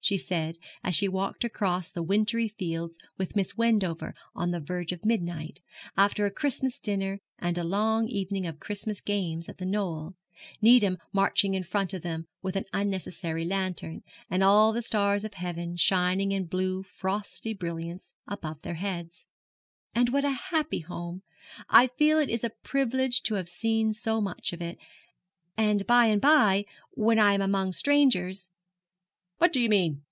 she 0.00 0.16
said 0.16 0.56
as 0.82 0.94
she 0.94 1.06
walked 1.06 1.44
across 1.44 1.90
the 1.90 2.02
wintry 2.02 2.48
fields 2.48 2.96
with 3.18 3.36
Miss 3.36 3.58
Wendover 3.58 4.14
on 4.34 4.52
the 4.52 4.60
verge 4.60 4.90
of 4.90 5.04
midnight, 5.04 5.60
after 5.98 6.24
a 6.24 6.30
Christmas 6.30 6.78
dinner 6.78 7.20
and 7.38 7.58
a 7.58 7.64
long 7.64 8.06
evening 8.08 8.46
of 8.46 8.58
Christmas 8.60 9.02
games 9.02 9.50
at 9.50 9.58
The 9.58 9.66
Knoll, 9.66 10.14
Needham 10.62 10.96
marching 11.12 11.52
in 11.52 11.62
front 11.62 11.92
of 11.92 12.00
them 12.00 12.24
with 12.40 12.56
an 12.56 12.64
unnecessary 12.72 13.44
lantern, 13.44 14.00
and 14.30 14.42
all 14.42 14.72
the 14.72 14.80
stars 14.80 15.24
of 15.24 15.34
heaven 15.34 15.76
shining 15.76 16.32
in 16.32 16.46
blue 16.46 16.82
frosty 16.82 17.52
brilliance 17.52 18.14
above 18.26 18.62
their 18.62 18.76
heads, 18.76 19.26
'and 19.94 20.08
what 20.08 20.24
a 20.24 20.30
happy 20.30 20.78
home! 20.80 21.22
I 21.68 21.86
feel 21.86 22.18
it 22.18 22.30
is 22.30 22.44
a 22.44 22.50
privilege 22.62 23.20
to 23.24 23.34
have 23.34 23.50
seen 23.50 23.92
so 23.92 24.22
much 24.22 24.54
of 24.54 24.62
it; 24.62 24.78
and 25.54 25.86
by 25.86 26.06
and 26.06 26.20
by, 26.22 26.64
when 26.92 27.18
I 27.18 27.34
am 27.34 27.42
among 27.42 27.74
strangers' 27.74 28.48
'What 29.38 29.52
do 29.52 29.60
you 29.60 29.68
mean?' 29.68 30.02